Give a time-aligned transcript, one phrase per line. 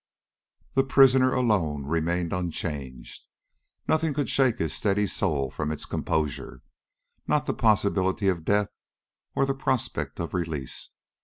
[0.73, 3.27] The prisoner alone remained unchanged.
[3.87, 6.63] Nothing could shake his steady soul from its composure,
[7.27, 8.69] not the possibility of death
[9.35, 10.89] or the prospect of release.